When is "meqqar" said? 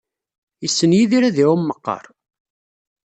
1.65-2.05